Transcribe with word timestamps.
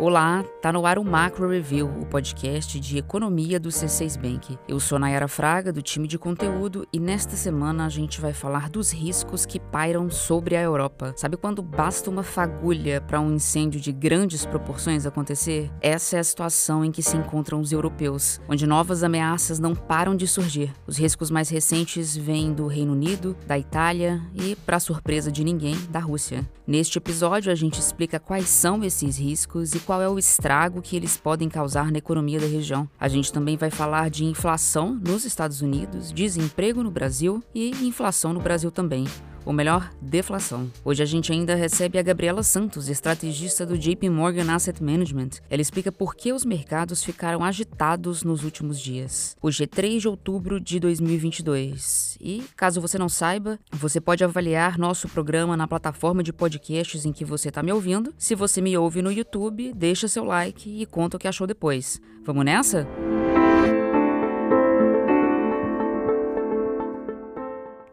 Olá, 0.00 0.42
tá 0.62 0.72
no 0.72 0.86
ar 0.86 0.98
o 0.98 1.04
Macro 1.04 1.46
Review, 1.46 1.86
o 1.86 2.06
podcast 2.06 2.80
de 2.80 2.96
economia 2.96 3.60
do 3.60 3.68
C6 3.68 4.18
Bank. 4.18 4.58
Eu 4.66 4.80
sou 4.80 4.98
Nayara 4.98 5.28
Fraga, 5.28 5.70
do 5.70 5.82
time 5.82 6.08
de 6.08 6.18
conteúdo, 6.18 6.88
e 6.90 6.98
nesta 6.98 7.36
semana 7.36 7.84
a 7.84 7.88
gente 7.90 8.18
vai 8.18 8.32
falar 8.32 8.70
dos 8.70 8.90
riscos 8.90 9.44
que 9.44 9.60
pairam 9.60 10.08
sobre 10.08 10.56
a 10.56 10.62
Europa. 10.62 11.12
Sabe 11.18 11.36
quando 11.36 11.60
basta 11.60 12.08
uma 12.08 12.22
fagulha 12.22 13.02
para 13.02 13.20
um 13.20 13.34
incêndio 13.34 13.78
de 13.78 13.92
grandes 13.92 14.46
proporções 14.46 15.04
acontecer? 15.04 15.70
Essa 15.82 16.16
é 16.16 16.20
a 16.20 16.24
situação 16.24 16.82
em 16.82 16.90
que 16.90 17.02
se 17.02 17.18
encontram 17.18 17.60
os 17.60 17.70
europeus, 17.70 18.40
onde 18.48 18.66
novas 18.66 19.04
ameaças 19.04 19.58
não 19.58 19.74
param 19.74 20.16
de 20.16 20.26
surgir. 20.26 20.72
Os 20.86 20.96
riscos 20.96 21.30
mais 21.30 21.50
recentes 21.50 22.16
vêm 22.16 22.54
do 22.54 22.66
Reino 22.66 22.92
Unido, 22.92 23.36
da 23.46 23.58
Itália 23.58 24.18
e, 24.34 24.56
para 24.56 24.80
surpresa 24.80 25.30
de 25.30 25.44
ninguém, 25.44 25.76
da 25.90 26.00
Rússia. 26.00 26.48
Neste 26.66 26.96
episódio 26.96 27.52
a 27.52 27.54
gente 27.54 27.80
explica 27.80 28.18
quais 28.18 28.48
são 28.48 28.82
esses 28.84 29.18
riscos 29.18 29.74
e 29.74 29.80
qual 29.90 30.00
é 30.00 30.08
o 30.08 30.20
estrago 30.20 30.80
que 30.80 30.94
eles 30.94 31.16
podem 31.16 31.48
causar 31.48 31.90
na 31.90 31.98
economia 31.98 32.38
da 32.38 32.46
região. 32.46 32.88
A 32.96 33.08
gente 33.08 33.32
também 33.32 33.56
vai 33.56 33.70
falar 33.70 34.08
de 34.08 34.24
inflação 34.24 34.94
nos 34.94 35.24
Estados 35.24 35.62
Unidos, 35.62 36.12
desemprego 36.12 36.80
no 36.84 36.92
Brasil 36.92 37.42
e 37.52 37.70
inflação 37.84 38.32
no 38.32 38.38
Brasil 38.38 38.70
também 38.70 39.04
ou 39.44 39.52
melhor, 39.52 39.90
deflação. 40.00 40.70
Hoje 40.84 41.02
a 41.02 41.06
gente 41.06 41.32
ainda 41.32 41.54
recebe 41.54 41.98
a 41.98 42.02
Gabriela 42.02 42.42
Santos, 42.42 42.88
estrategista 42.88 43.64
do 43.64 43.78
JP 43.78 44.08
Morgan 44.10 44.52
Asset 44.52 44.82
Management. 44.82 45.30
Ela 45.48 45.62
explica 45.62 45.90
por 45.90 46.14
que 46.14 46.32
os 46.32 46.44
mercados 46.44 47.02
ficaram 47.02 47.44
agitados 47.44 48.22
nos 48.22 48.44
últimos 48.44 48.80
dias. 48.80 49.36
Hoje 49.40 49.64
é 49.64 49.66
3 49.66 50.02
de 50.02 50.08
outubro 50.08 50.60
de 50.60 50.78
2022 50.78 52.18
e, 52.20 52.44
caso 52.56 52.80
você 52.80 52.98
não 52.98 53.08
saiba, 53.08 53.58
você 53.72 54.00
pode 54.00 54.22
avaliar 54.22 54.78
nosso 54.78 55.08
programa 55.08 55.56
na 55.56 55.66
plataforma 55.68 56.22
de 56.22 56.32
podcasts 56.32 57.04
em 57.04 57.12
que 57.12 57.24
você 57.24 57.48
está 57.48 57.62
me 57.62 57.72
ouvindo. 57.72 58.14
Se 58.18 58.34
você 58.34 58.60
me 58.60 58.76
ouve 58.76 59.02
no 59.02 59.12
YouTube, 59.12 59.72
deixa 59.74 60.08
seu 60.08 60.24
like 60.24 60.82
e 60.82 60.86
conta 60.86 61.16
o 61.16 61.20
que 61.20 61.28
achou 61.28 61.46
depois. 61.46 62.00
Vamos 62.24 62.44
nessa? 62.44 62.86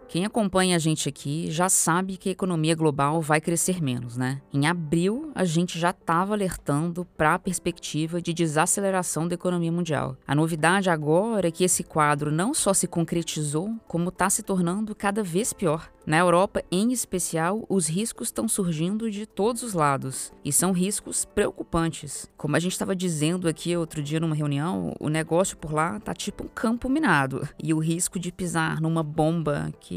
Quem 0.08 0.26
acompanha 0.26 0.78
a 0.78 0.80
gente 0.80 1.10
aqui 1.10 1.52
já 1.52 1.68
sabe 1.68 2.16
que 2.16 2.30
a 2.30 2.32
economia 2.32 2.74
global 2.76 3.22
vai 3.22 3.42
crescer 3.42 3.82
menos, 3.82 4.16
né? 4.16 4.42
Em 4.54 4.66
abril, 4.66 5.32
a 5.36 5.44
gente 5.44 5.78
já 5.78 5.90
estava 5.90 6.34
alertando 6.34 7.04
para 7.18 7.34
a 7.34 7.40
perspectiva 7.40 8.22
de 8.22 8.34
desaceleração 8.34 9.28
da 9.28 9.36
economia 9.36 9.72
mundial. 9.72 10.16
A 10.26 10.34
novidade 10.34 10.90
agora 10.90 11.50
é 11.50 11.52
que 11.52 11.66
esse 11.66 11.84
quadro 11.84 12.32
não 12.32 12.54
só 12.54 12.74
se 12.74 12.88
concretizou, 12.88 13.76
como 13.86 14.08
está 14.08 14.30
se 14.30 14.44
tornando 14.44 14.96
cada 14.96 15.22
vez 15.22 15.52
pior. 15.52 15.92
Na 16.08 16.18
Europa, 16.18 16.64
em 16.72 16.94
especial, 16.94 17.66
os 17.68 17.88
riscos 17.88 18.30
estão 18.30 18.48
surgindo 18.48 19.12
de 19.12 19.26
todos 19.26 19.62
os 19.62 19.74
lados 19.74 20.32
e 20.44 20.54
são 20.54 20.72
riscos 20.72 21.26
preocupantes. 21.26 22.32
Como 22.38 22.56
a 22.56 22.60
gente 22.60 22.72
estava 22.72 22.96
dizendo 22.96 23.46
aqui 23.46 23.76
outro 23.76 24.02
dia 24.02 24.18
numa 24.18 24.34
reunião, 24.34 24.96
o 25.02 25.10
negócio 25.10 25.58
por 25.58 25.74
lá 25.74 26.00
tá 26.00 26.14
tipo 26.14 26.46
um 26.46 26.48
campo 26.48 26.88
minado 26.88 27.46
e 27.62 27.74
o 27.74 27.80
risco 27.80 28.18
de 28.18 28.32
pisar 28.32 28.80
numa 28.80 29.04
bomba 29.04 29.70
que 29.82 29.97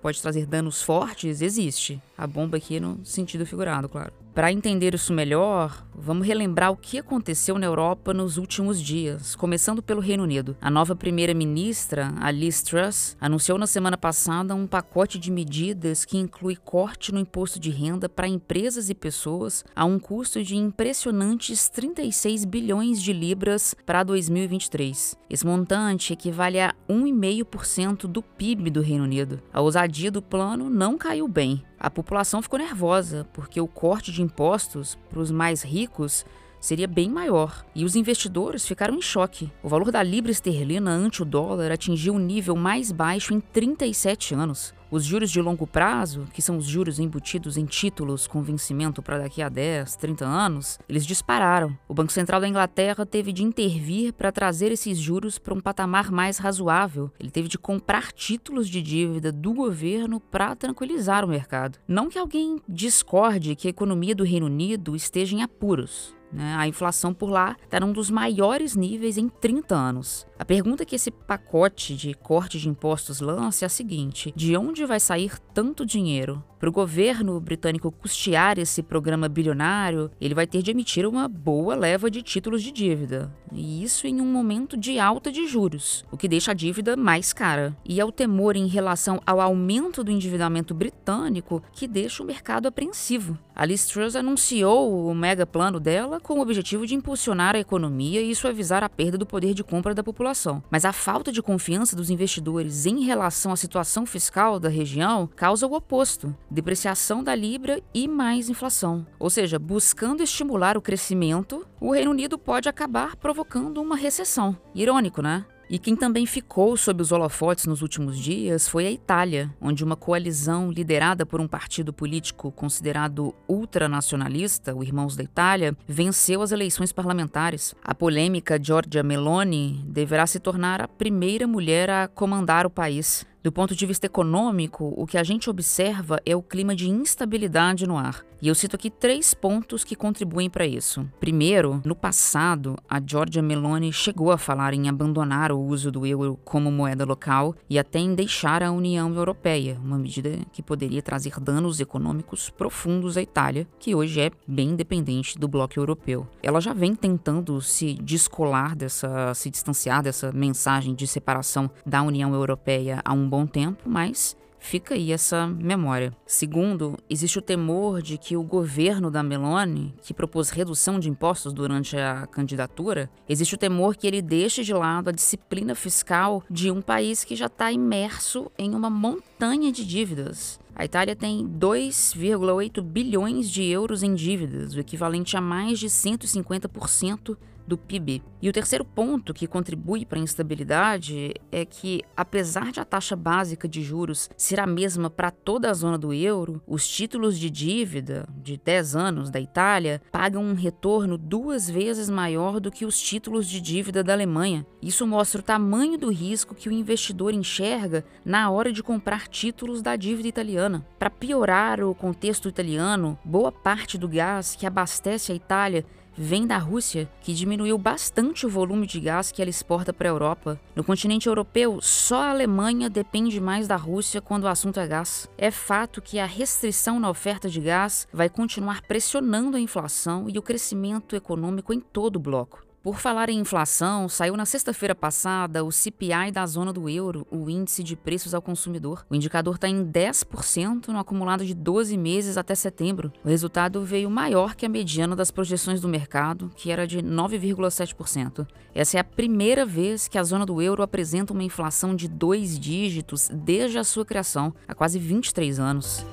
pode 0.00 0.20
trazer 0.20 0.46
danos 0.46 0.82
fortes 0.82 1.40
existe. 1.40 2.00
A 2.16 2.26
bomba 2.26 2.56
aqui 2.56 2.78
no 2.80 3.04
sentido 3.04 3.46
figurado, 3.46 3.88
claro. 3.88 4.23
Para 4.34 4.50
entender 4.50 4.94
isso 4.94 5.12
melhor, 5.12 5.86
vamos 5.94 6.26
relembrar 6.26 6.72
o 6.72 6.76
que 6.76 6.98
aconteceu 6.98 7.56
na 7.56 7.66
Europa 7.66 8.12
nos 8.12 8.36
últimos 8.36 8.82
dias, 8.82 9.36
começando 9.36 9.80
pelo 9.80 10.00
Reino 10.00 10.24
Unido. 10.24 10.56
A 10.60 10.68
nova 10.68 10.96
primeira-ministra, 10.96 12.12
a 12.20 12.32
Liz 12.32 12.60
Truss, 12.60 13.16
anunciou 13.20 13.56
na 13.58 13.68
semana 13.68 13.96
passada 13.96 14.52
um 14.52 14.66
pacote 14.66 15.20
de 15.20 15.30
medidas 15.30 16.04
que 16.04 16.18
inclui 16.18 16.56
corte 16.56 17.12
no 17.12 17.20
imposto 17.20 17.60
de 17.60 17.70
renda 17.70 18.08
para 18.08 18.26
empresas 18.26 18.90
e 18.90 18.94
pessoas 18.94 19.64
a 19.74 19.84
um 19.84 20.00
custo 20.00 20.42
de 20.42 20.56
impressionantes 20.56 21.68
36 21.68 22.44
bilhões 22.44 23.00
de 23.00 23.12
libras 23.12 23.72
para 23.86 24.02
2023. 24.02 25.16
Esse 25.30 25.46
montante 25.46 26.12
equivale 26.12 26.58
a 26.58 26.74
1,5% 26.88 28.08
do 28.08 28.20
PIB 28.20 28.68
do 28.70 28.80
Reino 28.80 29.04
Unido. 29.04 29.40
A 29.52 29.60
ousadia 29.60 30.10
do 30.10 30.20
plano 30.20 30.68
não 30.68 30.98
caiu 30.98 31.28
bem. 31.28 31.62
A 31.84 31.90
população 31.90 32.40
ficou 32.40 32.58
nervosa 32.58 33.26
porque 33.34 33.60
o 33.60 33.68
corte 33.68 34.10
de 34.10 34.22
impostos 34.22 34.96
para 35.10 35.20
os 35.20 35.30
mais 35.30 35.62
ricos 35.62 36.24
seria 36.64 36.88
bem 36.88 37.10
maior, 37.10 37.62
e 37.74 37.84
os 37.84 37.94
investidores 37.94 38.66
ficaram 38.66 38.94
em 38.94 39.02
choque. 39.02 39.52
O 39.62 39.68
valor 39.68 39.92
da 39.92 40.02
libra 40.02 40.32
esterlina 40.32 40.90
ante 40.90 41.20
o 41.20 41.24
dólar 41.26 41.70
atingiu 41.70 42.14
o 42.14 42.18
nível 42.18 42.56
mais 42.56 42.90
baixo 42.90 43.34
em 43.34 43.40
37 43.40 44.34
anos. 44.34 44.72
Os 44.90 45.04
juros 45.04 45.30
de 45.30 45.42
longo 45.42 45.66
prazo, 45.66 46.24
que 46.32 46.40
são 46.40 46.56
os 46.56 46.64
juros 46.64 46.98
embutidos 46.98 47.56
em 47.56 47.66
títulos 47.66 48.26
com 48.26 48.42
vencimento 48.42 49.02
para 49.02 49.18
daqui 49.18 49.42
a 49.42 49.48
10, 49.48 49.96
30 49.96 50.24
anos, 50.24 50.78
eles 50.88 51.04
dispararam. 51.04 51.76
O 51.88 51.92
Banco 51.92 52.12
Central 52.12 52.40
da 52.40 52.48
Inglaterra 52.48 53.04
teve 53.04 53.32
de 53.32 53.42
intervir 53.42 54.12
para 54.12 54.30
trazer 54.30 54.70
esses 54.70 54.96
juros 54.96 55.38
para 55.38 55.52
um 55.52 55.60
patamar 55.60 56.12
mais 56.12 56.38
razoável. 56.38 57.10
Ele 57.18 57.30
teve 57.30 57.48
de 57.48 57.58
comprar 57.58 58.12
títulos 58.12 58.68
de 58.68 58.80
dívida 58.80 59.32
do 59.32 59.52
governo 59.52 60.20
para 60.20 60.54
tranquilizar 60.54 61.24
o 61.24 61.28
mercado. 61.28 61.78
Não 61.88 62.08
que 62.08 62.18
alguém 62.18 62.60
discorde 62.68 63.56
que 63.56 63.66
a 63.66 63.70
economia 63.70 64.14
do 64.14 64.24
Reino 64.24 64.46
Unido 64.46 64.94
esteja 64.94 65.34
em 65.34 65.42
apuros. 65.42 66.14
Né? 66.34 66.56
A 66.56 66.66
inflação 66.66 67.14
por 67.14 67.30
lá 67.30 67.56
está 67.62 67.78
num 67.78 67.92
dos 67.92 68.10
maiores 68.10 68.74
níveis 68.74 69.16
em 69.16 69.28
30 69.28 69.74
anos. 69.74 70.26
A 70.36 70.44
pergunta 70.44 70.84
que 70.84 70.96
esse 70.96 71.10
pacote 71.10 71.94
de 71.94 72.12
corte 72.12 72.58
de 72.58 72.68
impostos 72.68 73.20
lança 73.20 73.64
é 73.64 73.66
a 73.66 73.70
seguinte: 73.70 74.32
de 74.34 74.56
onde 74.56 74.84
vai 74.84 74.98
sair 74.98 75.38
tanto 75.54 75.86
dinheiro? 75.86 76.42
Para 76.64 76.70
o 76.70 76.72
governo 76.72 77.38
britânico 77.40 77.92
custear 77.92 78.58
esse 78.58 78.82
programa 78.82 79.28
bilionário, 79.28 80.10
ele 80.18 80.34
vai 80.34 80.46
ter 80.46 80.62
de 80.62 80.70
emitir 80.70 81.06
uma 81.06 81.28
boa 81.28 81.74
leva 81.74 82.10
de 82.10 82.22
títulos 82.22 82.62
de 82.62 82.72
dívida. 82.72 83.30
E 83.52 83.84
isso 83.84 84.06
em 84.06 84.18
um 84.18 84.24
momento 84.24 84.74
de 84.74 84.98
alta 84.98 85.30
de 85.30 85.46
juros, 85.46 86.06
o 86.10 86.16
que 86.16 86.26
deixa 86.26 86.52
a 86.52 86.54
dívida 86.54 86.96
mais 86.96 87.34
cara. 87.34 87.76
E 87.84 88.00
é 88.00 88.04
o 88.04 88.10
temor 88.10 88.56
em 88.56 88.66
relação 88.66 89.20
ao 89.26 89.42
aumento 89.42 90.02
do 90.02 90.10
endividamento 90.10 90.72
britânico 90.72 91.62
que 91.70 91.86
deixa 91.86 92.22
o 92.22 92.26
mercado 92.26 92.66
apreensivo. 92.66 93.38
A 93.54 93.64
Liz 93.64 93.86
Truss 93.86 94.16
anunciou 94.16 95.08
o 95.08 95.14
mega 95.14 95.46
plano 95.46 95.78
dela 95.78 96.18
com 96.18 96.38
o 96.38 96.42
objetivo 96.42 96.86
de 96.86 96.96
impulsionar 96.96 97.54
a 97.54 97.60
economia 97.60 98.20
e 98.20 98.34
suavizar 98.34 98.82
a 98.82 98.88
perda 98.88 99.16
do 99.16 99.26
poder 99.26 99.54
de 99.54 99.62
compra 99.62 99.94
da 99.94 100.02
população. 100.02 100.62
Mas 100.68 100.84
a 100.84 100.92
falta 100.92 101.30
de 101.30 101.40
confiança 101.40 101.94
dos 101.94 102.10
investidores 102.10 102.86
em 102.86 103.04
relação 103.04 103.52
à 103.52 103.56
situação 103.56 104.04
fiscal 104.04 104.58
da 104.58 104.68
região 104.68 105.28
causa 105.36 105.66
o 105.68 105.74
oposto: 105.74 106.34
depreciação 106.54 107.22
da 107.22 107.34
libra 107.34 107.82
e 107.92 108.08
mais 108.08 108.48
inflação. 108.48 109.06
Ou 109.18 109.28
seja, 109.28 109.58
buscando 109.58 110.22
estimular 110.22 110.76
o 110.76 110.82
crescimento, 110.82 111.66
o 111.80 111.92
Reino 111.92 112.12
Unido 112.12 112.38
pode 112.38 112.68
acabar 112.68 113.16
provocando 113.16 113.82
uma 113.82 113.96
recessão. 113.96 114.56
Irônico, 114.74 115.20
né? 115.20 115.44
E 115.68 115.78
quem 115.78 115.96
também 115.96 116.26
ficou 116.26 116.76
sob 116.76 117.02
os 117.02 117.10
holofotes 117.10 117.66
nos 117.66 117.80
últimos 117.80 118.18
dias 118.18 118.68
foi 118.68 118.86
a 118.86 118.90
Itália, 118.90 119.50
onde 119.60 119.82
uma 119.82 119.96
coalizão 119.96 120.70
liderada 120.70 121.24
por 121.24 121.40
um 121.40 121.48
partido 121.48 121.92
político 121.92 122.52
considerado 122.52 123.34
ultranacionalista, 123.48 124.74
o 124.74 124.82
Irmãos 124.82 125.16
da 125.16 125.24
Itália, 125.24 125.76
venceu 125.88 126.42
as 126.42 126.52
eleições 126.52 126.92
parlamentares. 126.92 127.74
A 127.82 127.94
polêmica 127.94 128.62
Giorgia 128.62 129.02
Meloni 129.02 129.82
deverá 129.86 130.26
se 130.26 130.38
tornar 130.38 130.82
a 130.82 130.88
primeira 130.88 131.46
mulher 131.46 131.88
a 131.88 132.08
comandar 132.08 132.66
o 132.66 132.70
país. 132.70 133.26
Do 133.44 133.52
ponto 133.52 133.76
de 133.76 133.84
vista 133.84 134.06
econômico, 134.06 134.94
o 134.96 135.06
que 135.06 135.18
a 135.18 135.22
gente 135.22 135.50
observa 135.50 136.18
é 136.24 136.34
o 136.34 136.42
clima 136.42 136.74
de 136.74 136.88
instabilidade 136.88 137.86
no 137.86 137.98
ar. 137.98 138.24
E 138.40 138.48
eu 138.48 138.54
cito 138.54 138.76
aqui 138.76 138.90
três 138.90 139.32
pontos 139.32 139.84
que 139.84 139.96
contribuem 139.96 140.50
para 140.50 140.66
isso. 140.66 141.08
Primeiro, 141.18 141.80
no 141.82 141.94
passado, 141.94 142.76
a 142.88 143.00
Giorgia 143.00 143.40
Meloni 143.40 143.90
chegou 143.90 144.30
a 144.30 144.36
falar 144.36 144.74
em 144.74 144.86
abandonar 144.86 145.50
o 145.50 145.58
uso 145.58 145.90
do 145.90 146.04
euro 146.04 146.38
como 146.44 146.70
moeda 146.70 147.06
local 147.06 147.54
e 147.70 147.78
até 147.78 147.98
em 147.98 148.14
deixar 148.14 148.62
a 148.62 148.70
União 148.70 149.14
Europeia, 149.14 149.78
uma 149.82 149.98
medida 149.98 150.38
que 150.52 150.62
poderia 150.62 151.00
trazer 151.00 151.40
danos 151.40 151.80
econômicos 151.80 152.50
profundos 152.50 153.16
à 153.16 153.22
Itália, 153.22 153.66
que 153.78 153.94
hoje 153.94 154.20
é 154.20 154.30
bem 154.46 154.70
independente 154.70 155.38
do 155.38 155.48
bloco 155.48 155.78
europeu. 155.78 156.26
Ela 156.42 156.60
já 156.60 156.74
vem 156.74 156.94
tentando 156.94 157.60
se 157.62 157.94
descolar 157.94 158.76
dessa, 158.76 159.32
se 159.32 159.48
distanciar 159.48 160.02
dessa 160.02 160.32
mensagem 160.32 160.94
de 160.94 161.06
separação 161.06 161.70
da 161.86 162.02
União 162.02 162.34
Europeia 162.34 163.00
há 163.02 163.14
um 163.14 163.26
bom 163.34 163.46
tempo, 163.46 163.82
mas 163.84 164.36
fica 164.60 164.94
aí 164.94 165.10
essa 165.10 165.44
memória. 165.44 166.16
Segundo, 166.24 166.96
existe 167.10 167.36
o 167.36 167.42
temor 167.42 168.00
de 168.00 168.16
que 168.16 168.36
o 168.36 168.44
governo 168.44 169.10
da 169.10 169.24
Meloni, 169.24 169.92
que 170.02 170.14
propôs 170.14 170.50
redução 170.50 171.00
de 171.00 171.10
impostos 171.10 171.52
durante 171.52 171.96
a 171.96 172.28
candidatura, 172.28 173.10
existe 173.28 173.56
o 173.56 173.58
temor 173.58 173.96
que 173.96 174.06
ele 174.06 174.22
deixe 174.22 174.62
de 174.62 174.72
lado 174.72 175.08
a 175.08 175.12
disciplina 175.12 175.74
fiscal 175.74 176.44
de 176.48 176.70
um 176.70 176.80
país 176.80 177.24
que 177.24 177.34
já 177.34 177.46
está 177.46 177.72
imerso 177.72 178.50
em 178.56 178.72
uma 178.72 178.88
montanha 178.88 179.72
de 179.72 179.84
dívidas. 179.84 180.60
A 180.76 180.84
Itália 180.84 181.16
tem 181.16 181.44
2,8 181.46 182.80
bilhões 182.82 183.50
de 183.50 183.64
euros 183.64 184.04
em 184.04 184.14
dívidas, 184.14 184.74
o 184.74 184.80
equivalente 184.80 185.36
a 185.36 185.40
mais 185.40 185.80
de 185.80 185.88
150% 185.88 187.36
do 187.66 187.76
PIB. 187.76 188.22
E 188.40 188.48
o 188.48 188.52
terceiro 188.52 188.84
ponto 188.84 189.32
que 189.32 189.46
contribui 189.46 190.04
para 190.04 190.18
a 190.18 190.22
instabilidade 190.22 191.34
é 191.50 191.64
que, 191.64 192.02
apesar 192.16 192.70
de 192.70 192.80
a 192.80 192.84
taxa 192.84 193.16
básica 193.16 193.66
de 193.66 193.82
juros 193.82 194.28
ser 194.36 194.60
a 194.60 194.66
mesma 194.66 195.08
para 195.08 195.30
toda 195.30 195.70
a 195.70 195.74
zona 195.74 195.96
do 195.96 196.12
euro, 196.12 196.62
os 196.66 196.86
títulos 196.86 197.38
de 197.38 197.48
dívida 197.48 198.28
de 198.36 198.58
10 198.58 198.96
anos 198.96 199.30
da 199.30 199.40
Itália 199.40 200.02
pagam 200.12 200.44
um 200.44 200.54
retorno 200.54 201.16
duas 201.16 201.68
vezes 201.70 202.10
maior 202.10 202.60
do 202.60 202.70
que 202.70 202.84
os 202.84 203.00
títulos 203.00 203.48
de 203.48 203.60
dívida 203.60 204.02
da 204.02 204.12
Alemanha. 204.12 204.66
Isso 204.82 205.06
mostra 205.06 205.40
o 205.40 205.44
tamanho 205.44 205.96
do 205.96 206.10
risco 206.10 206.54
que 206.54 206.68
o 206.68 206.72
investidor 206.72 207.32
enxerga 207.32 208.04
na 208.24 208.50
hora 208.50 208.72
de 208.72 208.82
comprar 208.82 209.26
títulos 209.26 209.80
da 209.80 209.96
dívida 209.96 210.28
italiana. 210.28 210.86
Para 210.98 211.08
piorar 211.08 211.82
o 211.82 211.94
contexto 211.94 212.48
italiano, 212.48 213.18
boa 213.24 213.50
parte 213.50 213.96
do 213.96 214.08
gás 214.08 214.54
que 214.54 214.66
abastece 214.66 215.32
a 215.32 215.34
Itália 215.34 215.84
vem 216.16 216.46
da 216.46 216.58
Rússia, 216.58 217.08
que 217.20 217.34
diminuiu 217.34 217.76
bastante 217.76 218.46
o 218.46 218.50
volume 218.50 218.86
de 218.86 219.00
gás 219.00 219.32
que 219.32 219.42
ela 219.42 219.50
exporta 219.50 219.92
para 219.92 220.08
a 220.08 220.12
Europa. 220.12 220.60
No 220.74 220.84
continente 220.84 221.26
europeu, 221.26 221.78
só 221.80 222.22
a 222.22 222.30
Alemanha 222.30 222.88
depende 222.88 223.40
mais 223.40 223.66
da 223.66 223.76
Rússia 223.76 224.20
quando 224.20 224.44
o 224.44 224.48
assunto 224.48 224.80
é 224.80 224.86
gás. 224.86 225.28
É 225.36 225.50
fato 225.50 226.00
que 226.00 226.18
a 226.18 226.26
restrição 226.26 227.00
na 227.00 227.10
oferta 227.10 227.48
de 227.48 227.60
gás 227.60 228.08
vai 228.12 228.28
continuar 228.28 228.82
pressionando 228.82 229.56
a 229.56 229.60
inflação 229.60 230.28
e 230.28 230.38
o 230.38 230.42
crescimento 230.42 231.16
econômico 231.16 231.72
em 231.72 231.80
todo 231.80 232.16
o 232.16 232.20
bloco. 232.20 232.64
Por 232.84 232.98
falar 232.98 233.30
em 233.30 233.38
inflação, 233.38 234.10
saiu 234.10 234.36
na 234.36 234.44
sexta-feira 234.44 234.94
passada 234.94 235.64
o 235.64 235.72
CPI 235.72 236.30
da 236.30 236.44
zona 236.44 236.70
do 236.70 236.86
euro, 236.86 237.26
o 237.30 237.48
índice 237.48 237.82
de 237.82 237.96
preços 237.96 238.34
ao 238.34 238.42
consumidor. 238.42 239.06
O 239.08 239.14
indicador 239.14 239.54
está 239.54 239.66
em 239.66 239.86
10% 239.86 240.88
no 240.88 240.98
acumulado 240.98 241.46
de 241.46 241.54
12 241.54 241.96
meses 241.96 242.36
até 242.36 242.54
setembro. 242.54 243.10
O 243.24 243.28
resultado 243.28 243.82
veio 243.82 244.10
maior 244.10 244.54
que 244.54 244.66
a 244.66 244.68
mediana 244.68 245.16
das 245.16 245.30
projeções 245.30 245.80
do 245.80 245.88
mercado, 245.88 246.52
que 246.56 246.70
era 246.70 246.86
de 246.86 246.98
9,7%. 246.98 248.46
Essa 248.74 248.98
é 248.98 249.00
a 249.00 249.04
primeira 249.04 249.64
vez 249.64 250.06
que 250.06 250.18
a 250.18 250.22
zona 250.22 250.44
do 250.44 250.60
euro 250.60 250.82
apresenta 250.82 251.32
uma 251.32 251.42
inflação 251.42 251.96
de 251.96 252.06
dois 252.06 252.58
dígitos 252.58 253.30
desde 253.32 253.78
a 253.78 253.84
sua 253.84 254.04
criação, 254.04 254.54
há 254.68 254.74
quase 254.74 254.98
23 254.98 255.58
anos. 255.58 256.04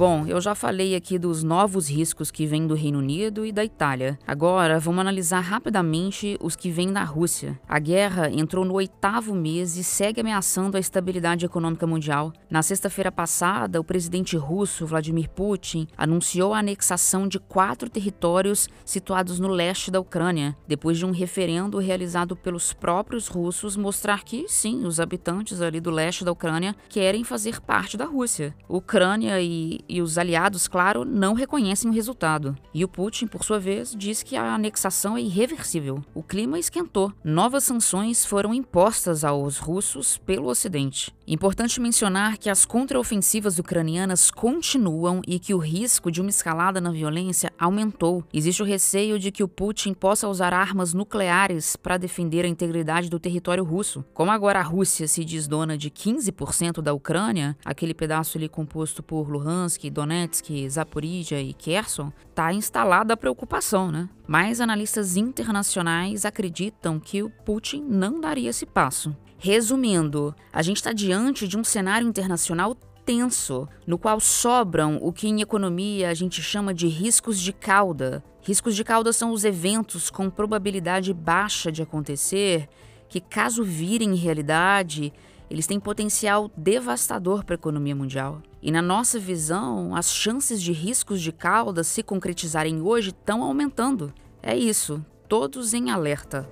Bom, 0.00 0.24
eu 0.26 0.40
já 0.40 0.54
falei 0.54 0.96
aqui 0.96 1.18
dos 1.18 1.42
novos 1.42 1.90
riscos 1.90 2.30
que 2.30 2.46
vêm 2.46 2.66
do 2.66 2.72
Reino 2.72 3.00
Unido 3.00 3.44
e 3.44 3.52
da 3.52 3.62
Itália. 3.62 4.18
Agora, 4.26 4.80
vamos 4.80 5.02
analisar 5.02 5.40
rapidamente 5.40 6.38
os 6.40 6.56
que 6.56 6.70
vêm 6.70 6.90
da 6.90 7.04
Rússia. 7.04 7.60
A 7.68 7.78
guerra 7.78 8.30
entrou 8.30 8.64
no 8.64 8.72
oitavo 8.72 9.34
mês 9.34 9.76
e 9.76 9.84
segue 9.84 10.22
ameaçando 10.22 10.78
a 10.78 10.80
estabilidade 10.80 11.44
econômica 11.44 11.86
mundial. 11.86 12.32
Na 12.48 12.62
sexta-feira 12.62 13.12
passada, 13.12 13.78
o 13.78 13.84
presidente 13.84 14.38
russo, 14.38 14.86
Vladimir 14.86 15.28
Putin, 15.28 15.86
anunciou 15.98 16.54
a 16.54 16.60
anexação 16.60 17.28
de 17.28 17.38
quatro 17.38 17.90
territórios 17.90 18.70
situados 18.86 19.38
no 19.38 19.48
leste 19.48 19.90
da 19.90 20.00
Ucrânia, 20.00 20.56
depois 20.66 20.96
de 20.96 21.04
um 21.04 21.10
referendo 21.10 21.76
realizado 21.76 22.34
pelos 22.34 22.72
próprios 22.72 23.28
russos 23.28 23.76
mostrar 23.76 24.24
que, 24.24 24.48
sim, 24.48 24.86
os 24.86 24.98
habitantes 24.98 25.60
ali 25.60 25.78
do 25.78 25.90
leste 25.90 26.24
da 26.24 26.32
Ucrânia 26.32 26.74
querem 26.88 27.22
fazer 27.22 27.60
parte 27.60 27.98
da 27.98 28.06
Rússia. 28.06 28.54
Ucrânia 28.66 29.38
e 29.42 29.89
e 29.90 30.00
os 30.00 30.16
aliados, 30.16 30.68
claro, 30.68 31.04
não 31.04 31.34
reconhecem 31.34 31.90
o 31.90 31.94
resultado. 31.94 32.56
E 32.72 32.84
o 32.84 32.88
Putin, 32.88 33.26
por 33.26 33.44
sua 33.44 33.58
vez, 33.58 33.94
diz 33.96 34.22
que 34.22 34.36
a 34.36 34.54
anexação 34.54 35.16
é 35.16 35.20
irreversível. 35.20 36.02
O 36.14 36.22
clima 36.22 36.58
esquentou. 36.58 37.12
Novas 37.24 37.64
sanções 37.64 38.24
foram 38.24 38.54
impostas 38.54 39.24
aos 39.24 39.58
russos 39.58 40.16
pelo 40.16 40.48
Ocidente. 40.48 41.12
Importante 41.32 41.80
mencionar 41.80 42.36
que 42.38 42.50
as 42.50 42.64
contraofensivas 42.64 43.56
ucranianas 43.60 44.32
continuam 44.32 45.22
e 45.28 45.38
que 45.38 45.54
o 45.54 45.58
risco 45.58 46.10
de 46.10 46.20
uma 46.20 46.28
escalada 46.28 46.80
na 46.80 46.90
violência 46.90 47.52
aumentou. 47.56 48.24
Existe 48.34 48.60
o 48.64 48.66
receio 48.66 49.16
de 49.16 49.30
que 49.30 49.44
o 49.44 49.46
Putin 49.46 49.94
possa 49.94 50.26
usar 50.26 50.52
armas 50.52 50.92
nucleares 50.92 51.76
para 51.76 51.96
defender 51.96 52.44
a 52.44 52.48
integridade 52.48 53.08
do 53.08 53.20
território 53.20 53.62
russo. 53.62 54.04
Como 54.12 54.32
agora 54.32 54.58
a 54.58 54.64
Rússia 54.64 55.06
se 55.06 55.24
diz 55.24 55.46
dona 55.46 55.78
de 55.78 55.88
15% 55.88 56.82
da 56.82 56.92
Ucrânia, 56.92 57.56
aquele 57.64 57.94
pedaço 57.94 58.36
ali 58.36 58.48
composto 58.48 59.00
por 59.00 59.30
Luhansk, 59.30 59.88
Donetsk, 59.88 60.68
Zaporizhia 60.68 61.40
e 61.40 61.54
Kherson, 61.54 62.12
está 62.28 62.52
instalada 62.52 63.14
a 63.14 63.16
preocupação, 63.16 63.92
né? 63.92 64.08
Mas 64.26 64.60
analistas 64.60 65.16
internacionais 65.16 66.24
acreditam 66.24 66.98
que 66.98 67.22
o 67.22 67.30
Putin 67.30 67.84
não 67.88 68.20
daria 68.20 68.50
esse 68.50 68.66
passo. 68.66 69.14
Resumindo, 69.42 70.34
a 70.52 70.60
gente 70.60 70.76
está 70.76 70.92
diante 70.92 71.48
de 71.48 71.56
um 71.56 71.64
cenário 71.64 72.06
internacional 72.06 72.76
tenso, 73.06 73.66
no 73.86 73.96
qual 73.96 74.20
sobram 74.20 74.98
o 75.00 75.14
que 75.14 75.26
em 75.28 75.40
economia 75.40 76.10
a 76.10 76.14
gente 76.14 76.42
chama 76.42 76.74
de 76.74 76.86
riscos 76.86 77.40
de 77.40 77.50
cauda. 77.50 78.22
Riscos 78.42 78.76
de 78.76 78.84
cauda 78.84 79.14
são 79.14 79.32
os 79.32 79.42
eventos 79.42 80.10
com 80.10 80.28
probabilidade 80.28 81.14
baixa 81.14 81.72
de 81.72 81.80
acontecer, 81.80 82.68
que 83.08 83.18
caso 83.18 83.64
virem 83.64 84.14
realidade, 84.14 85.10
eles 85.48 85.66
têm 85.66 85.80
potencial 85.80 86.50
devastador 86.54 87.42
para 87.42 87.54
a 87.54 87.56
economia 87.56 87.96
mundial. 87.96 88.42
E 88.60 88.70
na 88.70 88.82
nossa 88.82 89.18
visão, 89.18 89.96
as 89.96 90.12
chances 90.12 90.60
de 90.60 90.70
riscos 90.70 91.18
de 91.18 91.32
cauda 91.32 91.82
se 91.82 92.02
concretizarem 92.02 92.82
hoje 92.82 93.08
estão 93.08 93.42
aumentando. 93.42 94.12
É 94.42 94.54
isso, 94.54 95.02
todos 95.26 95.72
em 95.72 95.88
alerta. 95.88 96.46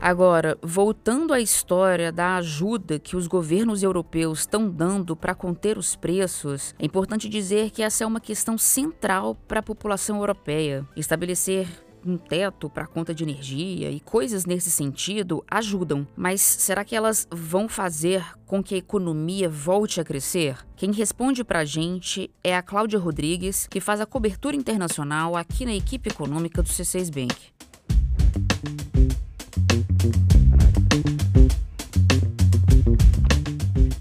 Agora, 0.00 0.56
voltando 0.62 1.34
à 1.34 1.40
história 1.40 2.10
da 2.10 2.36
ajuda 2.36 2.98
que 2.98 3.16
os 3.16 3.26
governos 3.26 3.82
europeus 3.82 4.40
estão 4.40 4.66
dando 4.66 5.14
para 5.14 5.34
conter 5.34 5.76
os 5.76 5.94
preços, 5.94 6.74
é 6.78 6.86
importante 6.86 7.28
dizer 7.28 7.70
que 7.70 7.82
essa 7.82 8.02
é 8.02 8.06
uma 8.06 8.18
questão 8.18 8.56
central 8.56 9.34
para 9.46 9.60
a 9.60 9.62
população 9.62 10.16
europeia. 10.16 10.86
Estabelecer 10.96 11.68
um 12.02 12.16
teto 12.16 12.70
para 12.70 12.84
a 12.84 12.86
conta 12.86 13.14
de 13.14 13.24
energia 13.24 13.90
e 13.90 14.00
coisas 14.00 14.46
nesse 14.46 14.70
sentido 14.70 15.44
ajudam, 15.46 16.08
mas 16.16 16.40
será 16.40 16.82
que 16.82 16.96
elas 16.96 17.28
vão 17.30 17.68
fazer 17.68 18.24
com 18.46 18.62
que 18.62 18.76
a 18.76 18.78
economia 18.78 19.50
volte 19.50 20.00
a 20.00 20.04
crescer? 20.04 20.56
Quem 20.76 20.92
responde 20.92 21.44
para 21.44 21.58
a 21.58 21.64
gente 21.66 22.30
é 22.42 22.56
a 22.56 22.62
Cláudia 22.62 22.98
Rodrigues, 22.98 23.66
que 23.66 23.80
faz 23.80 24.00
a 24.00 24.06
cobertura 24.06 24.56
internacional 24.56 25.36
aqui 25.36 25.66
na 25.66 25.74
equipe 25.74 26.08
econômica 26.08 26.62
do 26.62 26.70
C6 26.70 27.10
Bank. 27.12 27.36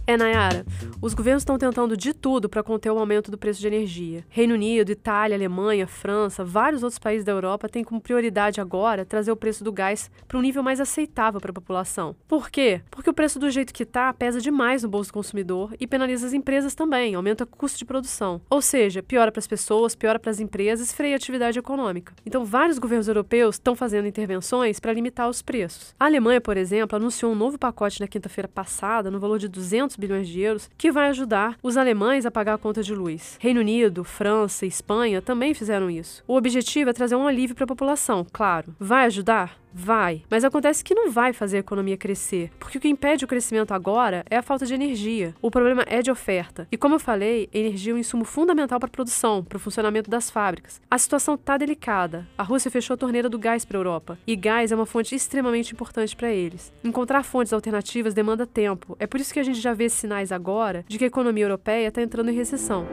É, 0.10 0.18
Nayara, 0.18 0.66
os 1.02 1.14
governos 1.14 1.44
estão 1.44 1.58
tentando 1.58 1.96
de 1.96 2.14
tudo 2.14 2.50
para 2.50 2.62
conter 2.62 2.92
o 2.92 3.00
aumento 3.00 3.32
do 3.32 3.38
preço 3.38 3.62
de 3.62 3.68
energia. 3.68 4.26
Reino 4.28 4.54
Unido, 4.54 4.92
Itália, 4.92 5.38
Alemanha, 5.38 5.88
França, 5.88 6.44
vários 6.44 6.84
outros 6.84 7.00
países 7.00 7.24
da 7.24 7.32
Europa 7.32 7.70
têm 7.70 7.86
como 7.86 8.02
prioridade 8.02 8.60
agora 8.60 9.06
trazer 9.06 9.32
o 9.32 9.36
preço 9.36 9.64
do 9.64 9.72
gás 9.72 10.12
para 10.28 10.38
um 10.38 10.42
nível 10.42 10.62
mais 10.62 10.82
aceitável 10.82 11.40
para 11.40 11.52
a 11.52 11.54
população. 11.54 12.18
Por 12.28 12.50
quê? 12.50 12.82
Porque 12.92 13.10
o 13.10 13.14
preço 13.14 13.40
do 13.40 13.50
jeito 13.50 13.74
que 13.74 13.84
está 13.84 14.14
pesa 14.14 14.42
demais 14.42 14.84
no 14.84 14.90
bolso 14.90 15.10
do 15.10 15.14
consumidor 15.14 15.74
e 15.80 15.88
penaliza 15.88 16.28
as 16.28 16.34
empresas 16.34 16.76
também, 16.76 17.16
aumenta 17.16 17.46
o 17.46 17.48
custo 17.48 17.78
de 17.78 17.86
produção. 17.86 18.42
Ou 18.50 18.62
seja, 18.62 19.02
piora 19.02 19.32
para 19.32 19.40
as 19.40 19.48
pessoas, 19.48 19.96
piora 19.96 20.20
para 20.20 20.32
as 20.32 20.42
empresas, 20.42 20.92
freia 20.92 21.16
a 21.16 21.18
atividade 21.18 21.58
econômica. 21.58 22.14
Então, 22.26 22.44
vários 22.44 22.78
governos 22.78 23.08
europeus 23.08 23.56
estão 23.56 23.74
fazendo 23.74 24.08
intervenções 24.08 24.82
para 24.82 24.92
limitar 24.92 25.30
os 25.30 25.42
preços. 25.42 25.96
A 25.98 26.06
Alemanha, 26.06 26.42
por 26.42 26.58
exemplo, 26.58 26.98
anunciou 26.98 27.32
um 27.32 27.36
novo 27.36 27.58
pacote 27.58 28.02
na 28.02 28.08
quinta-feira 28.08 28.50
passada, 28.50 29.10
no 29.10 29.20
valor 29.20 29.40
de 29.40 29.48
200 29.48 29.96
bilhões 29.96 30.28
de 30.28 30.42
euros, 30.42 30.70
que 30.78 30.89
que 30.90 30.94
vai 30.94 31.10
ajudar 31.10 31.56
os 31.62 31.78
alemães 31.78 32.26
a 32.26 32.32
pagar 32.32 32.56
a 32.56 32.58
conta 32.58 32.82
de 32.82 32.96
luz. 32.96 33.38
Reino 33.40 33.60
Unido, 33.60 34.04
França 34.04 34.66
e 34.66 34.68
Espanha 34.68 35.22
também 35.22 35.54
fizeram 35.54 35.88
isso. 35.88 36.24
O 36.28 36.36
objetivo 36.36 36.90
é 36.90 36.94
trazer 36.94 37.16
um 37.16 37.28
alívio 37.28 37.56
para 37.56 37.66
a 37.66 37.68
população, 37.68 38.26
claro. 38.34 38.74
Vai 38.80 39.06
ajudar? 39.06 39.59
Vai, 39.74 40.24
mas 40.30 40.44
acontece 40.44 40.84
que 40.84 40.96
não 40.96 41.12
vai 41.12 41.32
fazer 41.32 41.58
a 41.58 41.60
economia 41.60 41.98
crescer, 41.98 42.52
porque 42.60 42.78
o 42.78 42.82
que 42.82 42.88
impede 42.88 43.24
o 43.24 43.28
crescimento 43.28 43.74
agora 43.74 44.26
é 44.30 44.38
a 44.38 44.42
falta 44.42 44.66
de 44.66 44.74
energia. 44.74 45.36
O 45.42 45.52
problema 45.52 45.84
é 45.88 46.02
de 46.02 46.12
oferta. 46.12 46.68
E 46.72 46.78
como 46.78 46.96
eu 46.96 47.00
falei, 47.00 47.50
energia 47.54 47.94
é 47.94 47.96
um 47.96 48.00
insumo 48.00 48.26
fundamental 48.26 48.80
para 48.80 48.88
a 48.88 48.92
produção, 48.92 49.44
para 49.44 49.58
o 49.58 49.60
funcionamento 49.60 50.10
das 50.10 50.30
fábricas. 50.30 50.82
A 50.90 50.98
situação 50.98 51.36
está 51.36 51.58
delicada. 51.58 52.28
A 52.38 52.44
Rússia 52.44 52.72
fechou 52.72 52.96
a 52.96 52.98
torneira 52.98 53.30
do 53.30 53.40
gás 53.40 53.64
para 53.64 53.78
a 53.78 53.80
Europa, 53.80 54.18
e 54.26 54.36
gás 54.36 54.72
é 54.72 54.76
uma 54.76 54.86
fonte 54.86 55.16
extremamente 55.16 55.74
importante 55.74 56.16
para 56.16 56.32
eles. 56.32 56.74
Encontrar 56.84 57.24
fontes 57.24 57.54
alternativas 57.54 58.14
demanda 58.14 58.48
tempo. 58.48 58.96
É 59.00 59.06
por 59.06 59.20
isso 59.20 59.34
que 59.34 59.40
a 59.40 59.44
gente 59.44 59.60
já 59.60 59.74
vê 59.74 59.88
sinais 59.90 60.32
agora 60.32 60.84
de 60.88 60.98
que 60.98 61.04
a 61.04 61.08
economia 61.08 61.46
europeia 61.46 61.88
está 61.88 62.02
entrando 62.02 62.30
em 62.30 62.36
recessão. 62.36 62.88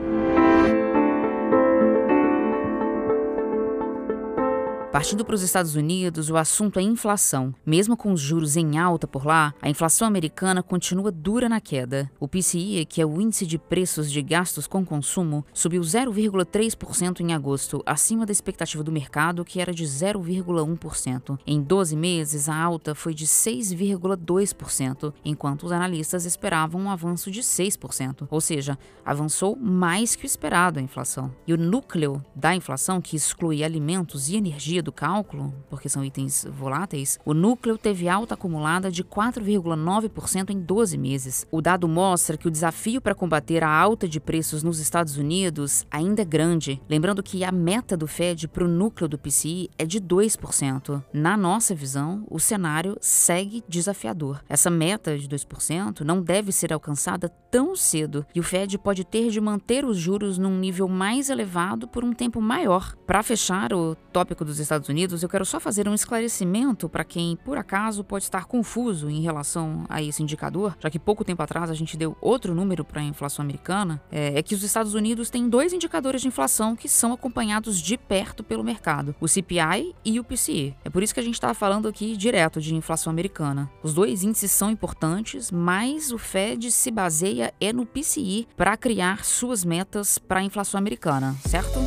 Partindo 4.97 5.23
para 5.23 5.35
os 5.35 5.43
Estados 5.43 5.75
Unidos, 5.75 6.31
o 6.31 6.37
assunto 6.37 6.79
é 6.79 6.81
inflação. 6.81 7.53
Mesmo 7.63 7.95
com 7.95 8.11
os 8.11 8.19
juros 8.19 8.57
em 8.57 8.79
alta 8.79 9.05
por 9.05 9.27
lá, 9.27 9.53
a 9.61 9.69
inflação 9.69 10.07
americana 10.07 10.63
continua 10.63 11.11
dura 11.11 11.47
na 11.47 11.61
queda. 11.61 12.09
O 12.19 12.27
PCI, 12.27 12.83
que 12.83 12.99
é 12.99 13.05
o 13.05 13.21
índice 13.21 13.45
de 13.45 13.59
preços 13.59 14.11
de 14.11 14.23
gastos 14.23 14.65
com 14.65 14.83
consumo, 14.83 15.45
subiu 15.53 15.81
0,3% 15.81 17.19
em 17.19 17.31
agosto, 17.31 17.83
acima 17.85 18.25
da 18.25 18.31
expectativa 18.31 18.83
do 18.83 18.91
mercado, 18.91 19.45
que 19.45 19.61
era 19.61 19.71
de 19.71 19.83
0,1%. 19.83 21.37
Em 21.45 21.61
12 21.61 21.95
meses, 21.95 22.49
a 22.49 22.59
alta 22.59 22.95
foi 22.95 23.13
de 23.13 23.27
6,2%, 23.27 25.13
enquanto 25.23 25.67
os 25.67 25.71
analistas 25.71 26.25
esperavam 26.25 26.81
um 26.81 26.89
avanço 26.89 27.29
de 27.29 27.41
6%, 27.41 28.27
ou 28.31 28.41
seja, 28.41 28.79
avançou 29.05 29.55
mais 29.55 30.15
que 30.15 30.25
o 30.25 30.25
esperado 30.25 30.79
a 30.79 30.81
inflação. 30.81 31.31
E 31.45 31.53
o 31.53 31.57
núcleo 31.57 32.19
da 32.35 32.55
inflação, 32.55 32.99
que 32.99 33.15
exclui 33.15 33.63
alimentos 33.63 34.29
e 34.29 34.35
energia, 34.35 34.86
do 34.87 34.91
cálculo, 34.91 35.53
porque 35.69 35.89
são 35.89 36.03
itens 36.03 36.47
voláteis, 36.49 37.19
o 37.25 37.33
núcleo 37.33 37.77
teve 37.77 38.07
alta 38.07 38.35
acumulada 38.35 38.89
de 38.89 39.03
4,9% 39.03 40.49
em 40.49 40.59
12 40.59 40.97
meses. 40.97 41.45
O 41.51 41.61
dado 41.61 41.87
mostra 41.87 42.37
que 42.37 42.47
o 42.47 42.51
desafio 42.51 43.01
para 43.01 43.13
combater 43.13 43.63
a 43.63 43.69
alta 43.69 44.07
de 44.07 44.19
preços 44.19 44.63
nos 44.63 44.79
Estados 44.79 45.17
Unidos 45.17 45.85
ainda 45.91 46.21
é 46.21 46.25
grande, 46.25 46.81
lembrando 46.89 47.21
que 47.21 47.43
a 47.43 47.51
meta 47.51 47.97
do 47.97 48.07
Fed 48.07 48.47
para 48.47 48.63
o 48.63 48.67
núcleo 48.67 49.09
do 49.09 49.17
PCI 49.17 49.69
é 49.77 49.85
de 49.85 49.99
2%. 49.99 51.03
Na 51.11 51.35
nossa 51.35 51.75
visão, 51.75 52.25
o 52.29 52.39
cenário 52.39 52.97
segue 53.01 53.63
desafiador. 53.67 54.41
Essa 54.47 54.69
meta 54.69 55.17
de 55.17 55.27
2% 55.27 56.01
não 56.01 56.21
deve 56.21 56.51
ser 56.51 56.71
alcançada 56.71 57.29
tão 57.51 57.75
cedo 57.75 58.25
e 58.33 58.39
o 58.39 58.43
Fed 58.43 58.77
pode 58.77 59.03
ter 59.03 59.29
de 59.29 59.41
manter 59.41 59.83
os 59.83 59.97
juros 59.97 60.37
num 60.37 60.57
nível 60.57 60.87
mais 60.87 61.29
elevado 61.29 61.87
por 61.87 62.03
um 62.05 62.13
tempo 62.13 62.41
maior. 62.41 62.95
Para 63.05 63.23
fechar 63.23 63.73
o 63.73 63.95
tópico 64.13 64.45
dos 64.45 64.59
Estados 64.59 64.76
Unidos, 64.85 65.23
eu 65.23 65.29
quero 65.29 65.45
só 65.45 65.59
fazer 65.59 65.87
um 65.89 65.93
esclarecimento 65.93 66.87
para 66.87 67.03
quem, 67.03 67.35
por 67.37 67.57
acaso, 67.57 68.03
pode 68.03 68.25
estar 68.25 68.45
confuso 68.45 69.09
em 69.09 69.21
relação 69.21 69.85
a 69.89 70.01
esse 70.01 70.21
indicador, 70.21 70.77
já 70.79 70.89
que 70.89 70.99
pouco 70.99 71.25
tempo 71.25 71.41
atrás 71.41 71.69
a 71.69 71.73
gente 71.73 71.97
deu 71.97 72.15
outro 72.21 72.53
número 72.53 72.85
para 72.85 73.01
a 73.01 73.03
inflação 73.03 73.43
americana, 73.43 74.01
é, 74.11 74.37
é 74.37 74.43
que 74.43 74.53
os 74.53 74.63
Estados 74.63 74.93
Unidos 74.93 75.29
têm 75.29 75.49
dois 75.49 75.73
indicadores 75.73 76.21
de 76.21 76.27
inflação 76.27 76.75
que 76.75 76.87
são 76.87 77.13
acompanhados 77.13 77.81
de 77.81 77.97
perto 77.97 78.43
pelo 78.43 78.63
mercado, 78.63 79.15
o 79.19 79.27
CPI 79.27 79.95
e 80.05 80.19
o 80.19 80.23
PCE. 80.23 80.75
É 80.85 80.89
por 80.89 81.01
isso 81.01 81.13
que 81.13 81.19
a 81.19 81.23
gente 81.23 81.35
está 81.35 81.53
falando 81.53 81.87
aqui 81.87 82.15
direto 82.15 82.61
de 82.61 82.75
inflação 82.75 83.11
americana. 83.11 83.69
Os 83.81 83.93
dois 83.93 84.23
índices 84.23 84.51
são 84.51 84.69
importantes, 84.69 85.51
mas 85.51 86.11
o 86.11 86.17
Fed 86.17 86.71
se 86.71 86.91
baseia 86.91 87.53
é 87.59 87.73
no 87.73 87.85
PCI 87.85 88.47
para 88.55 88.77
criar 88.77 89.25
suas 89.25 89.65
metas 89.65 90.17
para 90.17 90.39
a 90.39 90.43
inflação 90.43 90.77
americana, 90.77 91.35
certo? 91.45 91.79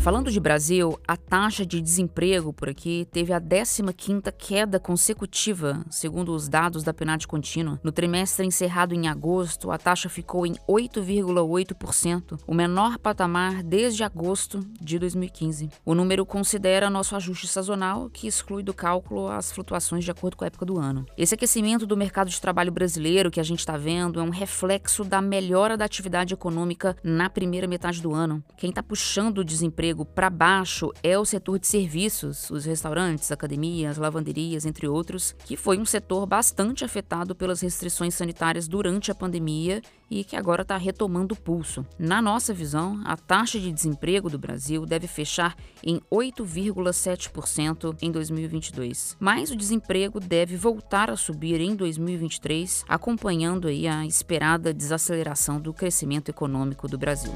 Falando 0.00 0.30
de 0.30 0.38
Brasil, 0.38 0.98
a 1.06 1.16
taxa 1.16 1.66
de 1.66 1.80
desemprego 1.80 2.52
por 2.52 2.68
aqui 2.68 3.06
teve 3.10 3.32
a 3.32 3.40
15ª 3.40 4.32
queda 4.32 4.78
consecutiva, 4.78 5.84
segundo 5.90 6.32
os 6.32 6.48
dados 6.48 6.84
da 6.84 6.94
PNAD 6.94 7.26
contínua. 7.26 7.80
No 7.82 7.90
trimestre 7.90 8.46
encerrado 8.46 8.94
em 8.94 9.08
agosto, 9.08 9.70
a 9.70 9.76
taxa 9.76 10.08
ficou 10.08 10.46
em 10.46 10.54
8,8%, 10.68 12.38
o 12.46 12.54
menor 12.54 12.96
patamar 12.98 13.62
desde 13.62 14.04
agosto 14.04 14.60
de 14.80 14.98
2015. 14.98 15.68
O 15.84 15.94
número 15.94 16.24
considera 16.24 16.88
nosso 16.88 17.16
ajuste 17.16 17.48
sazonal, 17.48 18.08
que 18.08 18.28
exclui 18.28 18.62
do 18.62 18.72
cálculo 18.72 19.28
as 19.28 19.50
flutuações 19.50 20.04
de 20.04 20.10
acordo 20.12 20.36
com 20.36 20.44
a 20.44 20.46
época 20.46 20.64
do 20.64 20.78
ano. 20.78 21.04
Esse 21.18 21.34
aquecimento 21.34 21.86
do 21.86 21.96
mercado 21.96 22.30
de 22.30 22.40
trabalho 22.40 22.72
brasileiro 22.72 23.32
que 23.32 23.40
a 23.40 23.44
gente 23.44 23.60
está 23.60 23.76
vendo 23.76 24.20
é 24.20 24.22
um 24.22 24.30
reflexo 24.30 25.04
da 25.04 25.20
melhora 25.20 25.76
da 25.76 25.84
atividade 25.84 26.32
econômica 26.32 26.96
na 27.02 27.28
primeira 27.28 27.66
metade 27.66 28.00
do 28.00 28.14
ano. 28.14 28.42
Quem 28.56 28.70
está 28.70 28.82
puxando 28.82 29.38
o 29.38 29.44
desemprego 29.44 29.87
para 29.94 30.30
baixo 30.30 30.92
é 31.02 31.18
o 31.18 31.24
setor 31.24 31.58
de 31.58 31.66
serviços, 31.66 32.50
os 32.50 32.64
restaurantes, 32.64 33.30
academias, 33.32 33.98
lavanderias, 33.98 34.64
entre 34.66 34.88
outros, 34.88 35.34
que 35.44 35.56
foi 35.56 35.78
um 35.78 35.84
setor 35.84 36.26
bastante 36.26 36.84
afetado 36.84 37.34
pelas 37.34 37.60
restrições 37.60 38.14
sanitárias 38.14 38.68
durante 38.68 39.10
a 39.10 39.14
pandemia 39.14 39.82
e 40.10 40.24
que 40.24 40.36
agora 40.36 40.62
está 40.62 40.76
retomando 40.76 41.34
o 41.34 41.38
pulso. 41.38 41.84
Na 41.98 42.22
nossa 42.22 42.54
visão, 42.54 43.00
a 43.04 43.16
taxa 43.16 43.58
de 43.58 43.70
desemprego 43.72 44.30
do 44.30 44.38
Brasil 44.38 44.86
deve 44.86 45.06
fechar 45.06 45.54
em 45.84 46.00
8,7% 46.10 47.96
em 48.00 48.10
2022. 48.10 49.16
Mas 49.20 49.50
o 49.50 49.56
desemprego 49.56 50.18
deve 50.20 50.56
voltar 50.56 51.10
a 51.10 51.16
subir 51.16 51.60
em 51.60 51.76
2023, 51.76 52.84
acompanhando 52.88 53.68
aí 53.68 53.86
a 53.86 54.06
esperada 54.06 54.72
desaceleração 54.72 55.60
do 55.60 55.72
crescimento 55.72 56.30
econômico 56.30 56.88
do 56.88 56.98
Brasil. 56.98 57.32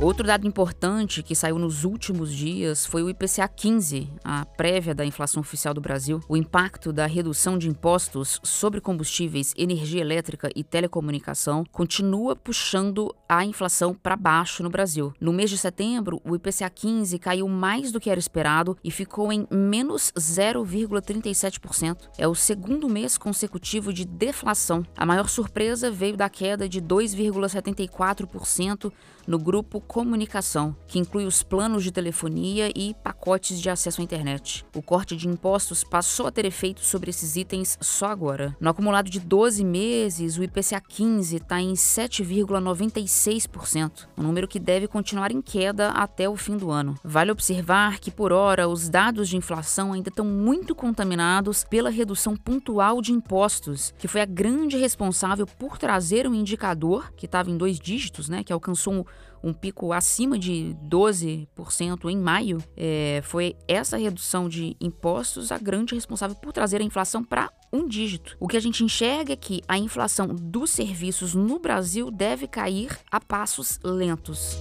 Outro 0.00 0.26
dado 0.26 0.46
importante 0.46 1.22
que 1.22 1.36
saiu 1.36 1.58
nos 1.58 1.84
últimos 1.84 2.32
dias 2.32 2.84
foi 2.84 3.02
o 3.02 3.08
IPCA 3.08 3.46
15, 3.46 4.10
a 4.24 4.44
prévia 4.44 4.94
da 4.94 5.06
inflação 5.06 5.40
oficial 5.40 5.72
do 5.72 5.80
Brasil. 5.80 6.20
O 6.28 6.36
impacto 6.36 6.92
da 6.92 7.06
redução 7.06 7.56
de 7.56 7.68
impostos 7.68 8.40
sobre 8.42 8.80
combustíveis, 8.80 9.54
energia 9.56 10.00
elétrica 10.00 10.50
e 10.54 10.64
telecomunicação 10.64 11.64
continua 11.70 12.34
puxando 12.34 13.14
a 13.28 13.44
inflação 13.44 13.94
para 13.94 14.16
baixo 14.16 14.64
no 14.64 14.70
Brasil. 14.70 15.12
No 15.20 15.32
mês 15.32 15.48
de 15.48 15.56
setembro, 15.56 16.20
o 16.24 16.34
IPCA 16.34 16.68
15 16.68 17.16
caiu 17.18 17.46
mais 17.48 17.92
do 17.92 18.00
que 18.00 18.10
era 18.10 18.18
esperado 18.18 18.76
e 18.82 18.90
ficou 18.90 19.32
em 19.32 19.46
menos 19.50 20.12
0,37%. 20.18 22.08
É 22.18 22.26
o 22.26 22.34
segundo 22.34 22.88
mês 22.88 23.16
consecutivo 23.16 23.92
de 23.92 24.04
deflação. 24.04 24.84
A 24.96 25.06
maior 25.06 25.28
surpresa 25.28 25.88
veio 25.90 26.16
da 26.16 26.28
queda 26.28 26.68
de 26.68 26.82
2,74% 26.82 28.92
no 29.26 29.38
grupo 29.38 29.80
Comunicação, 29.86 30.74
que 30.86 30.98
inclui 30.98 31.24
os 31.24 31.42
planos 31.42 31.82
de 31.84 31.92
telefonia 31.92 32.70
e 32.74 32.94
pacotes 33.02 33.60
de 33.60 33.70
acesso 33.70 34.00
à 34.00 34.04
internet. 34.04 34.64
O 34.74 34.82
corte 34.82 35.16
de 35.16 35.28
impostos 35.28 35.84
passou 35.84 36.26
a 36.26 36.30
ter 36.30 36.44
efeito 36.44 36.84
sobre 36.84 37.10
esses 37.10 37.36
itens 37.36 37.78
só 37.80 38.06
agora. 38.06 38.56
No 38.60 38.70
acumulado 38.70 39.10
de 39.10 39.20
12 39.20 39.64
meses, 39.64 40.36
o 40.36 40.42
IPCA 40.42 40.80
15 40.80 41.36
está 41.36 41.60
em 41.60 41.74
7,96%, 41.74 44.08
um 44.16 44.22
número 44.22 44.48
que 44.48 44.58
deve 44.58 44.88
continuar 44.88 45.30
em 45.30 45.40
queda 45.40 45.90
até 45.90 46.28
o 46.28 46.36
fim 46.36 46.56
do 46.56 46.70
ano. 46.70 46.98
Vale 47.04 47.30
observar 47.30 47.98
que, 47.98 48.10
por 48.10 48.32
hora, 48.32 48.68
os 48.68 48.88
dados 48.88 49.28
de 49.28 49.36
inflação 49.36 49.92
ainda 49.92 50.08
estão 50.08 50.24
muito 50.24 50.74
contaminados 50.74 51.64
pela 51.64 51.90
redução 51.90 52.36
pontual 52.36 53.00
de 53.00 53.12
impostos, 53.12 53.94
que 53.98 54.08
foi 54.08 54.20
a 54.20 54.26
grande 54.26 54.76
responsável 54.76 55.46
por 55.46 55.78
trazer 55.78 56.26
um 56.26 56.34
indicador 56.34 57.12
que 57.16 57.26
estava 57.26 57.50
em 57.50 57.56
dois 57.56 57.78
dígitos, 57.78 58.28
né, 58.28 58.42
que 58.42 58.52
alcançou 58.52 59.06
um 59.44 59.52
pico 59.52 59.92
acima 59.92 60.38
de 60.38 60.74
12% 60.88 62.08
em 62.10 62.16
maio, 62.16 62.58
é, 62.74 63.20
foi 63.24 63.54
essa 63.68 63.98
redução 63.98 64.48
de 64.48 64.74
impostos 64.80 65.52
a 65.52 65.58
grande 65.58 65.94
responsável 65.94 66.34
por 66.34 66.52
trazer 66.52 66.80
a 66.80 66.84
inflação 66.84 67.22
para 67.22 67.52
um 67.70 67.86
dígito. 67.86 68.36
O 68.40 68.48
que 68.48 68.56
a 68.56 68.60
gente 68.60 68.82
enxerga 68.82 69.34
é 69.34 69.36
que 69.36 69.60
a 69.68 69.76
inflação 69.76 70.28
dos 70.28 70.70
serviços 70.70 71.34
no 71.34 71.58
Brasil 71.58 72.10
deve 72.10 72.48
cair 72.48 72.98
a 73.10 73.20
passos 73.20 73.78
lentos. 73.84 74.56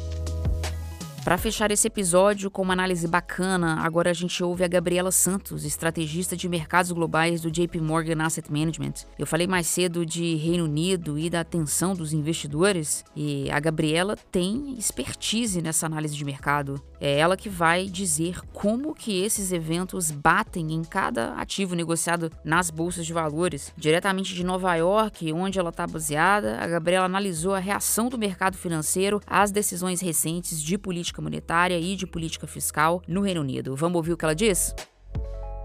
Para 1.23 1.37
fechar 1.37 1.71
esse 1.71 1.87
episódio 1.87 2.51
com 2.51 2.61
uma 2.61 2.73
análise 2.73 3.07
bacana, 3.07 3.79
agora 3.79 4.09
a 4.09 4.13
gente 4.13 4.43
ouve 4.43 4.61
a 4.61 4.67
Gabriela 4.67 5.09
Santos, 5.09 5.63
estrategista 5.63 6.35
de 6.35 6.49
mercados 6.49 6.91
globais 6.91 7.39
do 7.39 7.49
JP 7.49 7.79
Morgan 7.79 8.21
Asset 8.21 8.51
Management. 8.51 9.05
Eu 9.17 9.25
falei 9.25 9.47
mais 9.47 9.67
cedo 9.67 10.05
de 10.05 10.35
Reino 10.35 10.65
Unido 10.65 11.17
e 11.17 11.29
da 11.29 11.39
atenção 11.39 11.95
dos 11.95 12.11
investidores, 12.11 13.05
e 13.15 13.49
a 13.49 13.59
Gabriela 13.61 14.17
tem 14.33 14.75
expertise 14.77 15.61
nessa 15.61 15.85
análise 15.85 16.13
de 16.13 16.25
mercado. 16.25 16.81
É 16.99 17.19
ela 17.19 17.37
que 17.37 17.47
vai 17.47 17.85
dizer 17.85 18.41
como 18.51 18.93
que 18.93 19.23
esses 19.23 19.53
eventos 19.53 20.11
batem 20.11 20.73
em 20.73 20.83
cada 20.83 21.35
ativo 21.35 21.73
negociado 21.73 22.29
nas 22.43 22.69
bolsas 22.69 23.05
de 23.05 23.13
valores. 23.13 23.71
Diretamente 23.77 24.33
de 24.35 24.43
Nova 24.43 24.75
York, 24.75 25.31
onde 25.31 25.57
ela 25.57 25.69
está 25.69 25.87
baseada, 25.87 26.57
a 26.59 26.67
Gabriela 26.67 27.05
analisou 27.05 27.53
a 27.53 27.59
reação 27.59 28.09
do 28.09 28.17
mercado 28.17 28.57
financeiro 28.57 29.21
às 29.25 29.51
decisões 29.51 30.01
recentes 30.01 30.61
de 30.61 30.77
política 30.77 31.12
política 31.13 31.21
monetária 31.21 31.79
e 31.79 31.95
de 31.95 32.07
política 32.07 32.47
fiscal 32.47 33.01
no 33.07 33.21
Reino 33.21 33.41
Unido. 33.41 33.75
Vamos 33.75 33.97
ouvir 33.97 34.13
o 34.13 34.17
que 34.17 34.25
ela 34.25 34.33
diz? 34.33 34.73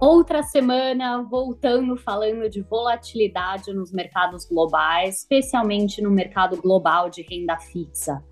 Outra 0.00 0.42
semana 0.42 1.22
voltando 1.22 1.96
falando 1.96 2.48
de 2.48 2.60
volatilidade 2.60 3.72
nos 3.72 3.92
mercados 3.92 4.44
globais, 4.44 5.20
especialmente 5.20 6.00
no 6.00 6.10
mercado 6.10 6.56
global 6.60 7.10
de 7.10 7.22
renda 7.22 7.56
fixa. 7.56 8.22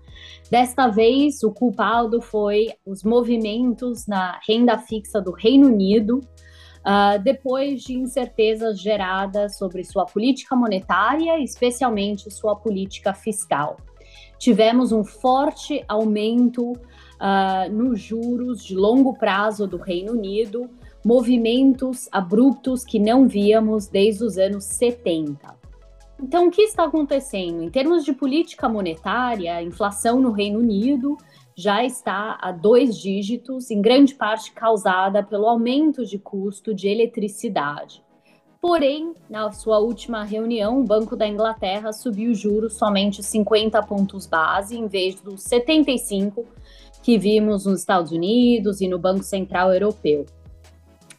Desta 0.49 0.87
vez, 0.87 1.43
o 1.43 1.51
culpado 1.51 2.21
foi 2.21 2.69
os 2.85 3.03
movimentos 3.03 4.07
na 4.07 4.39
renda 4.47 4.77
fixa 4.77 5.19
do 5.19 5.31
Reino 5.31 5.67
Unido, 5.67 6.19
uh, 6.19 7.21
depois 7.21 7.81
de 7.81 7.93
incertezas 7.93 8.79
geradas 8.79 9.57
sobre 9.57 9.83
sua 9.83 10.05
política 10.05 10.55
monetária, 10.55 11.37
especialmente 11.39 12.31
sua 12.31 12.55
política 12.55 13.13
fiscal. 13.13 13.77
Tivemos 14.39 14.91
um 14.91 15.03
forte 15.03 15.83
aumento 15.87 16.73
uh, 17.19 17.71
nos 17.71 17.99
juros 17.99 18.63
de 18.63 18.75
longo 18.75 19.17
prazo 19.17 19.67
do 19.67 19.77
Reino 19.77 20.13
Unido, 20.13 20.69
movimentos 21.05 22.07
abruptos 22.11 22.83
que 22.83 22.99
não 22.99 23.27
víamos 23.27 23.87
desde 23.87 24.23
os 24.23 24.37
anos 24.37 24.65
70. 24.65 25.55
Então, 26.21 26.47
o 26.47 26.51
que 26.51 26.63
está 26.63 26.85
acontecendo? 26.85 27.61
Em 27.61 27.69
termos 27.69 28.03
de 28.03 28.11
política 28.11 28.67
monetária, 28.67 29.55
a 29.55 29.63
inflação 29.63 30.19
no 30.19 30.31
Reino 30.31 30.59
Unido 30.59 31.15
já 31.55 31.83
está 31.83 32.37
a 32.41 32.51
dois 32.51 32.97
dígitos, 32.97 33.71
em 33.71 33.81
grande 33.81 34.15
parte 34.15 34.51
causada 34.51 35.23
pelo 35.23 35.47
aumento 35.47 36.05
de 36.05 36.17
custo 36.17 36.73
de 36.73 36.87
eletricidade. 36.87 38.03
Porém, 38.59 39.13
na 39.29 39.51
sua 39.51 39.79
última 39.79 40.23
reunião, 40.23 40.81
o 40.81 40.83
Banco 40.83 41.15
da 41.15 41.27
Inglaterra 41.27 41.93
subiu 41.93 42.31
os 42.31 42.39
juros 42.39 42.73
somente 42.73 43.21
50 43.23 43.81
pontos 43.83 44.25
base, 44.25 44.75
em 44.75 44.87
vez 44.87 45.21
dos 45.21 45.43
75 45.43 46.45
que 47.01 47.17
vimos 47.17 47.65
nos 47.65 47.79
Estados 47.79 48.11
Unidos 48.11 48.81
e 48.81 48.87
no 48.87 48.99
Banco 48.99 49.23
Central 49.23 49.73
Europeu. 49.73 50.25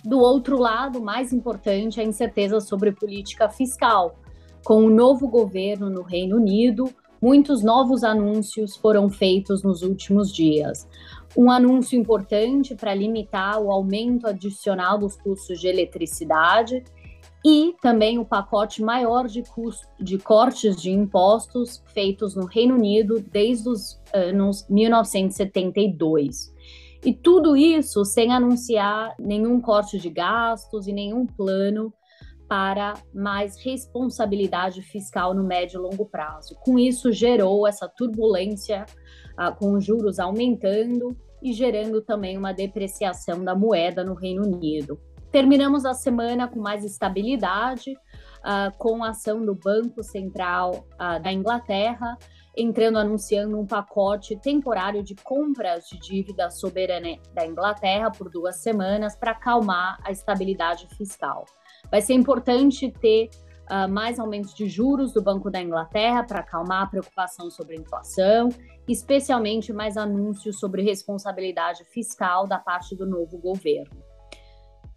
Do 0.04 0.20
outro 0.20 0.58
lado, 0.58 1.00
mais 1.00 1.32
importante, 1.32 2.00
a 2.00 2.04
incerteza 2.04 2.60
sobre 2.60 2.92
política 2.92 3.48
fiscal. 3.48 4.16
Com 4.64 4.84
o 4.84 4.90
novo 4.90 5.28
governo 5.28 5.90
no 5.90 6.02
Reino 6.02 6.36
Unido, 6.36 6.88
muitos 7.20 7.62
novos 7.62 8.04
anúncios 8.04 8.76
foram 8.76 9.10
feitos 9.10 9.62
nos 9.62 9.82
últimos 9.82 10.32
dias. 10.32 10.88
Um 11.36 11.50
anúncio 11.50 11.98
importante 11.98 12.74
para 12.74 12.94
limitar 12.94 13.60
o 13.60 13.70
aumento 13.70 14.26
adicional 14.26 14.98
dos 14.98 15.16
custos 15.16 15.60
de 15.60 15.68
eletricidade 15.68 16.84
e 17.44 17.74
também 17.80 18.18
o 18.18 18.24
pacote 18.24 18.82
maior 18.82 19.26
de, 19.26 19.42
custo, 19.42 19.86
de 20.00 20.18
cortes 20.18 20.80
de 20.80 20.90
impostos 20.90 21.82
feitos 21.92 22.34
no 22.34 22.46
Reino 22.46 22.74
Unido 22.74 23.20
desde 23.20 23.68
os 23.68 24.00
anos 24.12 24.66
1972. 24.68 26.52
E 27.04 27.12
tudo 27.12 27.56
isso 27.56 28.04
sem 28.04 28.32
anunciar 28.32 29.14
nenhum 29.18 29.60
corte 29.60 29.98
de 29.98 30.10
gastos 30.10 30.88
e 30.88 30.92
nenhum 30.92 31.26
plano 31.26 31.94
para 32.48 32.94
mais 33.14 33.56
responsabilidade 33.62 34.82
fiscal 34.82 35.34
no 35.34 35.44
médio 35.44 35.78
e 35.78 35.82
longo 35.82 36.06
prazo. 36.06 36.56
Com 36.64 36.78
isso, 36.78 37.12
gerou 37.12 37.68
essa 37.68 37.86
turbulência, 37.86 38.86
uh, 39.38 39.54
com 39.54 39.74
os 39.74 39.84
juros 39.84 40.18
aumentando 40.18 41.14
e 41.42 41.52
gerando 41.52 42.00
também 42.00 42.36
uma 42.38 42.52
depreciação 42.52 43.44
da 43.44 43.54
moeda 43.54 44.02
no 44.02 44.14
Reino 44.14 44.44
Unido. 44.44 44.98
Terminamos 45.38 45.84
a 45.84 45.94
semana 45.94 46.48
com 46.48 46.58
mais 46.58 46.84
estabilidade, 46.84 47.92
uh, 47.92 48.76
com 48.76 49.04
a 49.04 49.10
ação 49.10 49.46
do 49.46 49.54
Banco 49.54 50.02
Central 50.02 50.84
uh, 50.94 51.22
da 51.22 51.32
Inglaterra, 51.32 52.18
entrando 52.56 52.98
anunciando 52.98 53.56
um 53.56 53.64
pacote 53.64 54.36
temporário 54.40 55.00
de 55.00 55.14
compras 55.14 55.86
de 55.86 55.96
dívida 56.00 56.50
soberana 56.50 57.14
da 57.32 57.46
Inglaterra 57.46 58.10
por 58.10 58.28
duas 58.28 58.56
semanas 58.56 59.14
para 59.14 59.30
acalmar 59.30 60.00
a 60.02 60.10
estabilidade 60.10 60.88
fiscal. 60.96 61.44
Vai 61.88 62.00
ser 62.00 62.14
importante 62.14 62.90
ter 62.90 63.30
uh, 63.70 63.88
mais 63.88 64.18
aumentos 64.18 64.52
de 64.52 64.68
juros 64.68 65.12
do 65.12 65.22
Banco 65.22 65.52
da 65.52 65.62
Inglaterra 65.62 66.24
para 66.24 66.40
acalmar 66.40 66.82
a 66.82 66.86
preocupação 66.88 67.48
sobre 67.48 67.76
a 67.76 67.80
inflação, 67.80 68.48
especialmente 68.88 69.72
mais 69.72 69.96
anúncios 69.96 70.58
sobre 70.58 70.82
responsabilidade 70.82 71.84
fiscal 71.84 72.44
da 72.44 72.58
parte 72.58 72.96
do 72.96 73.06
novo 73.06 73.38
governo. 73.38 74.07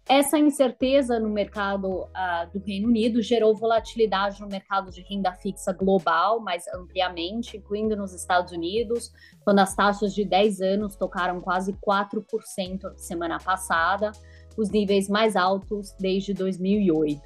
Essa 0.08 0.36
incerteza 0.36 1.20
no 1.20 1.28
mercado 1.28 2.02
uh, 2.02 2.50
do 2.52 2.58
Reino 2.58 2.88
Unido 2.88 3.22
gerou 3.22 3.54
volatilidade 3.54 4.40
no 4.40 4.48
mercado 4.48 4.90
de 4.90 5.00
renda 5.00 5.32
fixa 5.32 5.72
global, 5.72 6.40
mais 6.40 6.64
ampliamente, 6.74 7.56
incluindo 7.56 7.96
nos 7.96 8.12
Estados 8.12 8.52
Unidos, 8.52 9.12
quando 9.44 9.60
as 9.60 9.74
taxas 9.76 10.12
de 10.12 10.24
10 10.24 10.60
anos 10.60 10.96
tocaram 10.96 11.40
quase 11.40 11.72
4% 11.74 12.96
semana 12.96 13.38
passada, 13.38 14.10
os 14.56 14.70
níveis 14.70 15.08
mais 15.08 15.36
altos 15.36 15.92
desde 15.98 16.34
2008. 16.34 17.22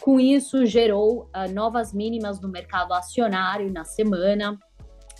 Com 0.00 0.18
isso, 0.18 0.64
gerou 0.64 1.24
uh, 1.34 1.52
novas 1.52 1.92
mínimas 1.92 2.40
no 2.40 2.48
mercado 2.48 2.94
acionário 2.94 3.70
na 3.70 3.84
semana, 3.84 4.58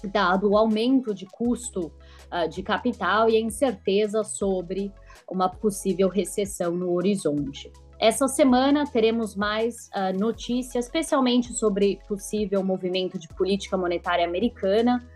dado 0.07 0.51
o 0.51 0.57
aumento 0.57 1.15
de 1.15 1.27
custo 1.27 1.93
uh, 2.33 2.49
de 2.49 2.63
capital 2.63 3.29
e 3.29 3.37
a 3.37 3.41
incerteza 3.41 4.23
sobre 4.25 4.93
uma 5.31 5.49
possível 5.49 6.09
recessão 6.09 6.73
no 6.73 6.93
horizonte. 6.93 7.71
Essa 7.99 8.29
semana 8.29 8.85
teremos 8.85 9.35
mais 9.35 9.89
uh, 9.95 10.19
notícias, 10.19 10.85
especialmente 10.85 11.53
sobre 11.55 11.99
possível 12.07 12.63
movimento 12.63 13.19
de 13.19 13.27
política 13.29 13.77
monetária 13.77 14.27
americana, 14.27 15.07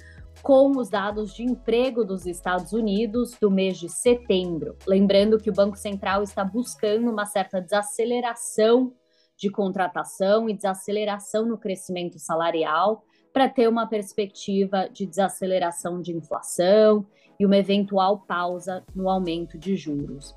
com 0.43 0.71
os 0.79 0.89
dados 0.89 1.35
de 1.35 1.43
emprego 1.43 2.05
dos 2.05 2.27
Estados 2.27 2.73
Unidos 2.73 3.37
do 3.39 3.51
mês 3.51 3.79
de 3.79 3.91
setembro. 3.91 4.77
Lembrando 4.87 5.39
que 5.39 5.51
o 5.51 5.53
Banco 5.53 5.77
Central 5.77 6.23
está 6.23 6.43
buscando 6.43 7.11
uma 7.11 7.27
certa 7.27 7.61
desaceleração 7.61 8.95
de 9.37 9.51
contratação 9.51 10.49
e 10.49 10.55
desaceleração 10.55 11.47
no 11.47 11.59
crescimento 11.59 12.19
salarial 12.19 13.05
para 13.33 13.49
ter 13.49 13.69
uma 13.69 13.87
perspectiva 13.87 14.89
de 14.93 15.07
desaceleração 15.07 16.01
de 16.01 16.13
inflação 16.13 17.07
e 17.39 17.47
uma 17.47 17.57
eventual 17.57 18.19
pausa 18.19 18.85
no 18.95 19.09
aumento 19.09 19.59
de 19.59 19.77
juros. 19.77 20.35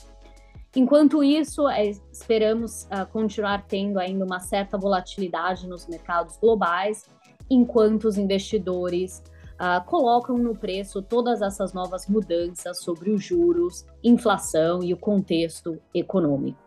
Enquanto 0.76 1.24
isso, 1.24 1.68
é, 1.70 1.92
esperamos 2.12 2.86
uh, 2.86 3.06
continuar 3.12 3.66
tendo 3.68 4.00
ainda 4.00 4.26
uma 4.26 4.40
certa 4.40 4.78
volatilidade 4.78 5.68
nos 5.68 5.88
mercados 5.88 6.38
globais, 6.38 7.08
enquanto 7.50 8.06
os 8.06 8.18
investidores 8.18 9.22
uh, 9.54 9.86
colocam 9.86 10.38
no 10.38 10.56
preço 10.56 11.02
todas 11.02 11.42
essas 11.44 11.74
novas 11.74 12.08
mudanças 12.08 12.80
sobre 12.80 13.12
os 13.12 13.24
juros, 13.24 13.86
inflação 14.04 14.82
e 14.84 14.94
o 14.94 14.98
contexto 14.98 15.80
econômico. 15.94 16.62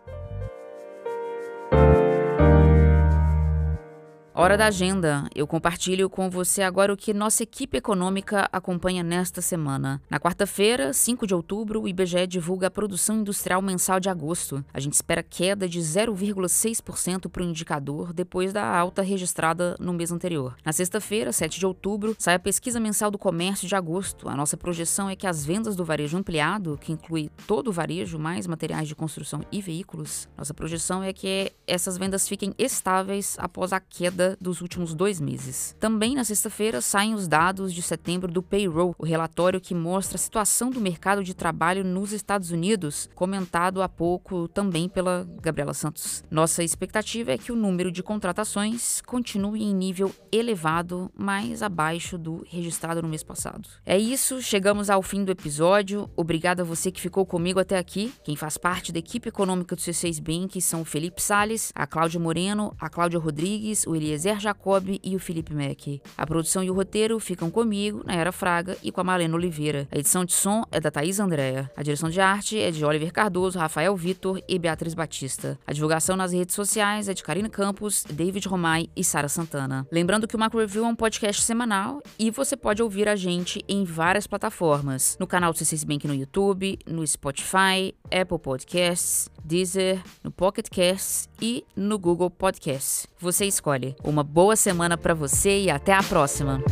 Hora 4.39 4.55
da 4.55 4.67
agenda. 4.67 5.25
Eu 5.35 5.47
compartilho 5.47 6.11
com 6.11 6.29
você 6.29 6.61
agora 6.61 6.93
o 6.93 6.97
que 6.97 7.15
nossa 7.15 7.43
equipe 7.43 7.79
econômica 7.79 8.47
acompanha 8.53 9.03
nesta 9.03 9.41
semana. 9.41 9.99
Na 10.11 10.21
quarta-feira, 10.21 10.93
5 10.93 11.27
de 11.27 11.35
outubro, 11.35 11.81
o 11.81 11.89
IBGE 11.89 12.27
divulga 12.27 12.67
a 12.67 12.71
produção 12.71 13.21
industrial 13.21 13.63
mensal 13.63 13.99
de 13.99 14.11
agosto. 14.11 14.63
A 14.75 14.79
gente 14.79 14.93
espera 14.93 15.23
queda 15.23 15.67
de 15.67 15.81
0,6% 15.81 17.31
para 17.31 17.43
o 17.43 17.47
indicador 17.47 18.13
depois 18.13 18.53
da 18.53 18.63
alta 18.63 19.01
registrada 19.01 19.75
no 19.81 19.95
mês 19.95 20.13
anterior. 20.13 20.55
Na 20.63 20.71
sexta-feira, 20.71 21.33
7 21.33 21.59
de 21.59 21.65
outubro, 21.65 22.15
sai 22.19 22.35
a 22.35 22.39
pesquisa 22.39 22.79
mensal 22.79 23.11
do 23.11 23.17
comércio 23.17 23.67
de 23.67 23.75
agosto. 23.75 24.29
A 24.29 24.37
nossa 24.37 24.55
projeção 24.55 25.09
é 25.09 25.17
que 25.17 25.27
as 25.27 25.47
vendas 25.47 25.75
do 25.75 25.83
varejo 25.83 26.19
ampliado, 26.19 26.79
que 26.79 26.93
inclui 26.93 27.31
todo 27.47 27.69
o 27.69 27.73
varejo, 27.73 28.19
mais 28.19 28.47
materiais 28.47 28.87
de 28.87 28.95
construção 28.95 29.41
e 29.51 29.63
veículos, 29.63 30.29
nossa 30.37 30.53
projeção 30.53 31.03
é 31.03 31.15
que 31.15 31.51
essas 31.67 31.97
vendas 31.97 32.29
fiquem 32.29 32.55
estáveis 32.59 33.35
após 33.39 33.73
a 33.73 33.81
queda 33.81 34.26
dos 34.41 34.63
últimos 34.63 34.95
dois 34.95 35.21
meses. 35.21 35.77
Também 35.79 36.15
na 36.15 36.25
sexta-feira 36.25 36.81
saem 36.81 37.15
os 37.15 37.29
dados 37.29 37.73
de 37.73 37.83
setembro 37.83 38.33
do 38.33 38.43
Payroll, 38.43 38.95
o 38.99 39.05
relatório 39.05 39.61
que 39.61 39.75
mostra 39.75 40.17
a 40.17 40.19
situação 40.19 40.71
do 40.71 40.81
mercado 40.81 41.23
de 41.23 41.35
trabalho 41.35 41.85
nos 41.85 42.13
Estados 42.13 42.51
Unidos, 42.51 43.09
comentado 43.15 43.83
há 43.83 43.89
pouco 43.89 44.49
também 44.49 44.89
pela 44.89 45.29
Gabriela 45.41 45.75
Santos. 45.75 46.25
Nossa 46.31 46.65
expectativa 46.65 47.33
é 47.33 47.39
que 47.39 47.53
o 47.53 47.57
número 47.57 47.93
de 47.93 48.03
contratações 48.03 49.01
continue 49.03 49.63
em 49.63 49.75
nível 49.75 50.15
elevado, 50.33 51.11
mas 51.15 51.63
abaixo 51.63 52.17
do 52.17 52.45
registrado 52.49 53.03
no 53.03 53.09
mês 53.09 53.23
passado. 53.23 53.69
É 53.85 53.99
isso, 53.99 54.41
chegamos 54.41 54.89
ao 54.89 55.03
fim 55.03 55.25
do 55.25 55.33
episódio. 55.33 56.11
Obrigado 56.17 56.61
a 56.61 56.65
você 56.65 56.91
que 56.91 57.01
ficou 57.01 57.27
comigo 57.27 57.61
até 57.61 57.79
aqui. 57.79 58.13
Quem 58.25 58.37
faz 58.37 58.57
parte 58.57 58.93
da 58.93 58.99
equipe 58.99 59.29
econômica 59.29 59.77
do 59.77 59.83
C6 59.83 60.21
Bank 60.21 60.61
são 60.61 60.83
o 60.83 60.85
Felipe 60.85 61.23
Sales, 61.23 61.73
a 61.75 61.87
Cláudia 61.87 62.21
Moreno, 62.21 62.75
a 62.81 62.89
Cláudia 62.89 63.19
Rodrigues, 63.19 63.87
o 63.87 63.95
Elias 63.95 64.16
Eliezer 64.17 64.41
Jacob 64.41 64.99
e 65.03 65.15
o 65.15 65.19
Felipe 65.19 65.55
Mack. 65.55 66.01
A 66.17 66.27
produção 66.27 66.65
e 66.65 66.71
o 66.71 66.75
roteiro 66.75 67.21
ficam 67.21 67.51
comigo, 67.51 68.03
na 68.07 68.15
Era 68.15 68.33
Fraga, 68.33 68.77
e 68.83 68.91
com 68.91 69.01
a 69.03 69.05
Marlene 69.05 69.35
Oliveira. 69.35 69.87
A 69.93 69.99
edição 69.99 70.25
de 70.25 70.33
som 70.33 70.65
é 70.73 70.81
da 70.81 70.91
Thaís 70.91 71.21
Andréa. 71.21 71.71
A 71.77 71.83
direção 71.83 72.09
de 72.09 72.19
arte 72.19 72.59
é 72.59 72.71
de 72.71 72.83
Oliver 72.83 73.13
Cardoso, 73.13 73.59
Rafael 73.59 73.95
Vitor 73.95 74.41
e 74.49 74.59
Beatriz 74.59 74.95
Batista. 74.95 75.59
A 75.67 75.73
divulgação 75.73 76.17
nas 76.17 76.33
redes 76.33 76.55
sociais 76.55 77.11
é 77.11 77.15
de 77.15 77.23
Karina 77.23 77.51
Campos, 77.51 78.05
David 78.11 78.49
Romai 78.49 78.89
e 78.97 79.05
Sara 79.05 79.29
Santana. 79.29 79.87
Lembrando 79.93 80.27
que 80.27 80.35
o 80.35 80.39
Macro 80.39 80.61
Review 80.61 80.87
é 80.87 80.89
um 80.89 80.97
podcast 80.97 81.43
semanal 81.43 82.03
e 82.19 82.31
você 82.31 82.57
pode 82.57 82.83
ouvir 82.83 83.09
a 83.09 83.17
gente 83.17 83.63
em 83.69 83.85
várias 83.85 84.27
plataformas. 84.27 85.17
No 85.21 85.27
canal 85.27 85.53
do 85.53 85.59
C6 85.59 85.87
Bank 85.87 86.09
no 86.09 86.15
YouTube, 86.15 86.79
no 86.87 87.07
Spotify, 87.07 87.95
Apple 88.11 88.39
Podcasts, 88.39 89.29
Deezer, 89.45 90.03
no 90.25 90.31
Pocket 90.31 90.69
Casts 90.71 91.29
e 91.41 91.65
no 91.75 91.99
Google 91.99 92.31
Podcasts. 92.31 93.07
Você 93.19 93.45
escolhe. 93.47 93.97
Uma 94.03 94.23
boa 94.23 94.57
semana 94.57 94.97
para 94.97 95.15
você 95.15 95.61
e 95.61 95.71
até 95.71 95.93
a 95.93 96.03
próxima. 96.03 96.63